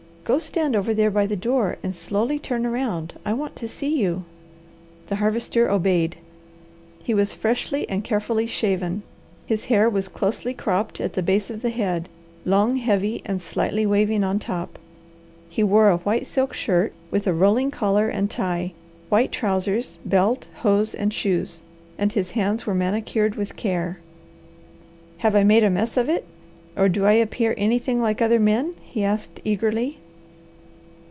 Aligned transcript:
"Go 0.23 0.37
stand 0.39 0.77
over 0.77 0.93
there 0.93 1.11
by 1.11 1.25
the 1.25 1.35
door 1.35 1.77
and 1.83 1.93
slowly 1.93 2.39
turn 2.39 2.65
around. 2.65 3.15
I 3.25 3.33
want 3.33 3.53
to 3.57 3.67
see 3.67 3.99
you." 3.99 4.23
The 5.07 5.17
Harvester 5.17 5.69
obeyed. 5.69 6.15
He 7.03 7.13
was 7.13 7.33
freshly 7.33 7.89
and 7.89 8.01
carefully 8.01 8.45
shaven. 8.45 9.03
His 9.45 9.65
hair 9.65 9.89
was 9.89 10.07
closely 10.07 10.53
cropped 10.53 11.01
at 11.01 11.13
the 11.13 11.23
base 11.23 11.49
of 11.49 11.61
the 11.61 11.69
head, 11.71 12.07
long, 12.45 12.77
heavy, 12.77 13.21
and 13.25 13.41
slightly 13.41 13.85
waving 13.85 14.23
on 14.23 14.39
top. 14.39 14.79
He 15.49 15.63
wore 15.63 15.89
a 15.89 15.97
white 15.97 16.25
silk 16.25 16.53
shirt, 16.53 16.93
with 17.09 17.27
a 17.27 17.33
rolling 17.33 17.71
collar 17.71 18.07
and 18.07 18.29
tie, 18.31 18.71
white 19.09 19.33
trousers, 19.33 19.99
belt, 20.05 20.47
hose, 20.61 20.93
and 20.93 21.13
shoes, 21.13 21.61
and 21.97 22.13
his 22.13 22.31
hands 22.31 22.65
were 22.65 22.75
manicured 22.75 23.35
with 23.35 23.57
care. 23.57 23.99
"Have 25.17 25.35
I 25.35 25.43
made 25.43 25.63
a 25.65 25.69
mess 25.69 25.97
of 25.97 26.07
it, 26.09 26.25
or 26.77 26.87
do 26.87 27.05
I 27.05 27.13
appear 27.13 27.53
anything 27.57 28.01
like 28.01 28.21
other 28.21 28.39
men?" 28.39 28.75
he 28.81 29.03
asked, 29.03 29.41
eagerly. 29.43 29.97